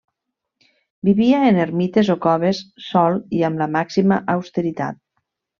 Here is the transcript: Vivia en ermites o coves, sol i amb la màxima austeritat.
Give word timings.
Vivia 1.09 1.41
en 1.49 1.59
ermites 1.67 2.09
o 2.15 2.17
coves, 2.25 2.63
sol 2.89 3.21
i 3.41 3.47
amb 3.51 3.63
la 3.63 3.71
màxima 3.79 4.21
austeritat. 4.39 5.03